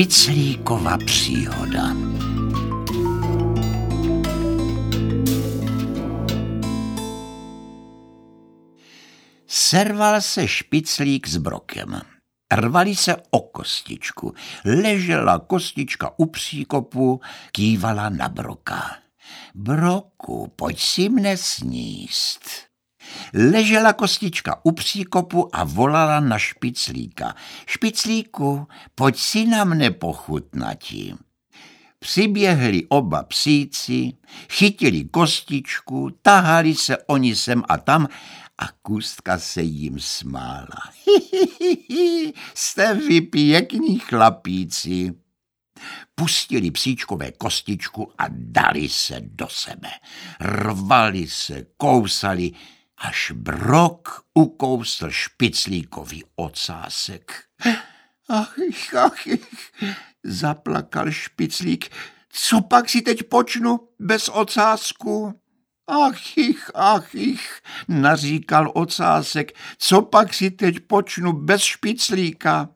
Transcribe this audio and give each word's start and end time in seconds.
Špiclíkova 0.00 0.98
příhoda. 0.98 1.96
Serval 9.46 10.20
se 10.20 10.48
špiclík 10.48 11.28
s 11.28 11.36
brokem. 11.36 12.00
Rvali 12.52 12.96
se 12.96 13.16
o 13.30 13.40
kostičku. 13.40 14.34
Ležela 14.64 15.38
kostička 15.38 16.10
u 16.16 16.26
příkopu, 16.26 17.20
kývala 17.52 18.08
na 18.08 18.28
broka. 18.28 18.96
Broku, 19.54 20.52
pojď 20.56 20.80
si 20.80 21.08
mne 21.08 21.36
sníst. 21.36 22.69
Ležela 23.34 23.92
kostička 23.92 24.60
u 24.64 24.72
příkopu 24.72 25.56
a 25.56 25.64
volala 25.64 26.20
na 26.20 26.38
špiclíka. 26.38 27.34
Špiclíku, 27.66 28.68
pojď 28.94 29.16
si 29.16 29.46
na 29.46 29.64
mne 29.64 29.90
pochutnati. 29.90 31.14
Přiběhli 31.98 32.86
oba 32.88 33.22
psíci, 33.22 34.12
chytili 34.52 35.04
kostičku, 35.04 36.10
tahali 36.22 36.74
se 36.74 36.98
oni 37.06 37.36
sem 37.36 37.62
a 37.68 37.78
tam 37.78 38.08
a 38.58 38.68
kustka 38.82 39.38
se 39.38 39.62
jim 39.62 39.98
smála. 40.00 40.82
Jste 42.54 42.94
vy 42.94 43.20
pěkní 43.20 43.98
chlapíci. 43.98 45.12
Pustili 46.14 46.70
psíčkové 46.70 47.32
kostičku 47.32 48.12
a 48.18 48.24
dali 48.30 48.88
se 48.88 49.20
do 49.20 49.48
sebe. 49.48 49.88
Rvali 50.40 51.28
se, 51.28 51.66
kousali, 51.76 52.52
až 53.00 53.32
brok 53.34 54.24
ukousl 54.34 55.10
špiclíkový 55.10 56.24
ocásek. 56.36 57.44
Ach, 58.28 58.54
ach, 58.96 59.26
zaplakal 60.24 61.10
špiclík. 61.10 61.90
Co 62.32 62.60
pak 62.60 62.88
si 62.88 63.02
teď 63.02 63.22
počnu 63.22 63.80
bez 63.98 64.28
ocásku? 64.28 65.40
Ach 65.86 66.38
ich, 66.38 66.70
ach 66.74 67.14
ich, 67.14 67.60
naříkal 67.88 68.72
ocásek, 68.74 69.52
co 69.78 70.02
pak 70.02 70.34
si 70.34 70.50
teď 70.50 70.80
počnu 70.80 71.32
bez 71.32 71.62
špiclíka? 71.62 72.68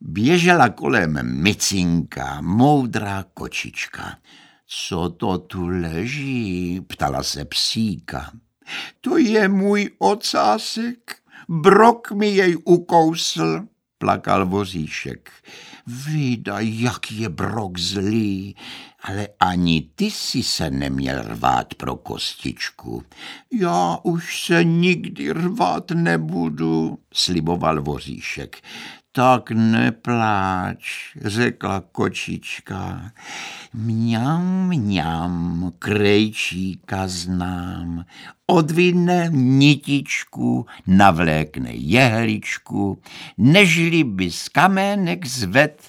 Běžela 0.00 0.68
kolem 0.68 1.42
micinka, 1.42 2.40
moudrá 2.40 3.24
kočička. 3.34 4.18
Co 4.66 5.08
to 5.08 5.38
tu 5.38 5.66
leží? 5.66 6.80
ptala 6.80 7.22
se 7.22 7.44
psíka. 7.44 8.32
To 9.00 9.16
je 9.16 9.48
můj 9.48 9.90
ocásek, 9.98 11.16
brok 11.48 12.12
mi 12.12 12.28
jej 12.28 12.56
ukousl, 12.64 13.60
plakal 13.98 14.46
vozíšek. 14.46 15.30
Vída, 15.86 16.56
jak 16.60 17.12
je 17.12 17.28
brok 17.28 17.78
zlý, 17.78 18.56
ale 19.02 19.28
ani 19.40 19.90
ty 19.94 20.10
si 20.10 20.42
se 20.42 20.70
neměl 20.70 21.22
rvát 21.22 21.74
pro 21.74 21.96
kostičku. 21.96 23.02
Já 23.52 23.98
už 24.02 24.44
se 24.44 24.64
nikdy 24.64 25.32
rvát 25.32 25.90
nebudu, 25.90 26.98
sliboval 27.12 27.82
vozíšek. 27.82 28.56
Tak 29.18 29.50
nepláč, 29.50 31.10
řekla 31.24 31.82
kočička. 31.92 33.10
Mňam, 33.74 34.68
mňam, 34.68 35.72
krejčíka 35.78 37.08
znám. 37.08 38.04
Odvine 38.46 39.28
nitičku, 39.34 40.66
navlékne 40.86 41.74
jehličku, 41.74 43.02
nežli 43.38 44.04
by 44.04 44.30
z 44.30 44.48
kamének 44.48 45.26
zved, 45.26 45.82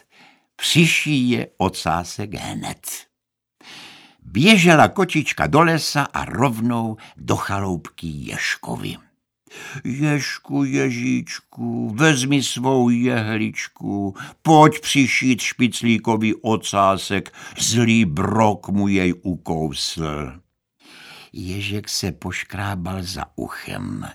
přišije 0.55 1.47
ocásek 1.57 2.33
hned. 2.33 2.81
Běžela 4.23 4.87
kočička 4.87 5.47
do 5.47 5.61
lesa 5.61 6.01
a 6.01 6.25
rovnou 6.25 6.97
do 7.17 7.35
chaloupky 7.35 8.07
Ješkovi. 8.07 9.08
Ježku, 9.83 10.63
Ježíčku, 10.63 11.89
vezmi 11.95 12.43
svou 12.43 12.89
jehličku, 12.89 14.15
pojď 14.41 14.79
přišít 14.79 15.41
špiclíkový 15.41 16.35
ocásek, 16.35 17.33
zlý 17.59 18.05
brok 18.05 18.69
mu 18.69 18.87
jej 18.87 19.13
ukousl. 19.21 20.31
Ježek 21.33 21.89
se 21.89 22.11
poškrábal 22.11 23.03
za 23.03 23.25
uchem. 23.35 24.05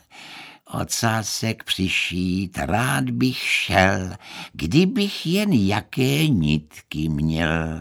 Ocásek 0.80 1.64
přišít, 1.64 2.58
rád 2.58 3.10
bych 3.10 3.38
šel, 3.38 4.10
kdybych 4.52 5.26
jen 5.26 5.52
jaké 5.52 6.28
nitky 6.28 7.08
měl. 7.08 7.80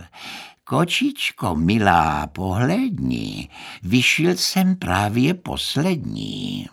Kočičko, 0.64 1.56
milá, 1.56 2.28
pohledni, 2.28 3.50
vyšil 3.84 4.38
jsem 4.38 4.76
právě 4.76 5.34
poslední. 5.34 6.68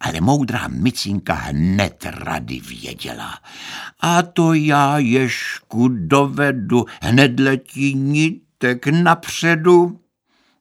Ale 0.00 0.20
moudrá 0.20 0.68
micinka 0.68 1.34
hned 1.34 2.04
rady 2.04 2.60
věděla. 2.60 3.38
A 4.00 4.22
to 4.22 4.54
já 4.54 4.98
ješku 4.98 5.88
dovedu, 5.88 6.84
hned 7.02 7.40
letí 7.40 7.94
nitek 7.94 8.86
napředu. 8.86 10.00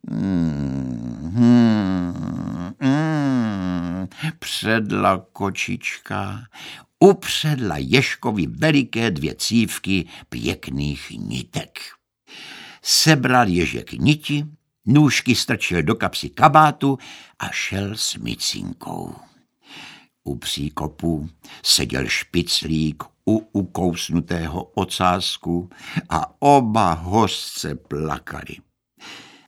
Hmm, 0.09 1.31
hmm, 1.35 2.74
hmm, 2.79 4.07
předla 4.40 5.25
kočička, 5.34 6.44
upředla 7.00 7.75
Ješkovi 7.78 8.47
veliké 8.47 9.12
dvě 9.12 9.35
cívky 9.35 10.07
pěkných 10.30 11.12
nitek. 11.18 11.80
Sebral 12.81 13.47
Ježek 13.47 13.94
niti, 13.94 14.45
Nůžky 14.86 15.36
strčil 15.36 15.84
do 15.84 15.96
kapsy 15.96 16.30
kabátu 16.30 16.98
a 17.40 17.50
šel 17.50 17.98
s 17.98 18.16
micinkou. 18.16 19.16
U 20.24 20.36
příkopu 20.36 21.30
seděl 21.64 22.08
špiclík 22.08 23.04
u 23.26 23.38
ukousnutého 23.52 24.64
ocásku 24.64 25.70
a 26.10 26.42
oba 26.42 26.94
hostce 26.94 27.76
plakali. 27.76 28.56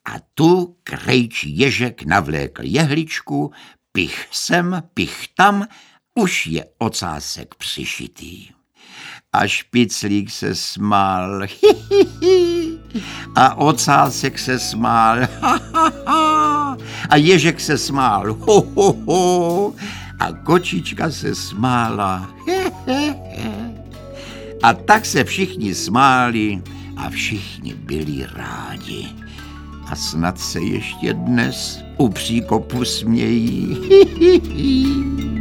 A 0.05 0.19
tu 0.33 0.77
krejčí 0.83 1.57
ježek 1.57 2.03
navlékl 2.03 2.61
jehličku, 2.63 3.51
pich 3.91 4.27
sem, 4.31 4.83
pich 4.93 5.27
tam, 5.27 5.67
už 6.15 6.47
je 6.47 6.65
ocásek 6.77 7.55
přišitý. 7.55 8.49
A 9.33 9.47
špiclík 9.47 10.31
se 10.31 10.55
smál. 10.55 11.41
Hi, 11.41 11.73
hi, 11.89 12.05
hi. 12.21 12.84
A 13.35 13.55
ocásek 13.55 14.39
se 14.39 14.59
smál. 14.59 15.17
Ha, 15.41 15.59
ha, 15.73 15.91
ha. 16.07 16.77
A 17.09 17.15
ježek 17.15 17.59
se 17.59 17.77
smál. 17.77 18.33
Ho, 18.39 18.65
ho, 18.75 18.95
ho. 19.05 19.73
A 20.19 20.31
kočička 20.31 21.11
se 21.11 21.35
smála. 21.35 22.29
He, 22.47 22.71
he, 22.85 23.15
he. 23.37 23.51
A 24.63 24.73
tak 24.73 25.05
se 25.05 25.23
všichni 25.23 25.75
smáli 25.75 26.61
a 26.97 27.09
všichni 27.09 27.73
byli 27.73 28.25
rádi. 28.33 29.07
A 29.87 29.95
snad 29.95 30.39
se 30.39 30.61
ještě 30.61 31.13
dnes 31.13 31.79
u 31.97 32.09
příkopu 32.09 32.85
smějí. 32.85 33.77
Hi, 33.89 34.05
hi, 34.19 34.41
hi. 34.53 35.34